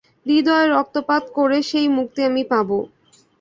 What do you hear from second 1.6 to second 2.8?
সেই মুক্তি আমি পাব।